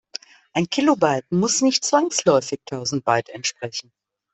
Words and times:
Ein 0.53 0.67
Kilobyte 0.67 1.27
muss 1.29 1.61
nicht 1.61 1.85
zwangsläufig 1.85 2.61
tausend 2.65 3.05
Byte 3.05 3.29
entsprechen. 3.29 3.93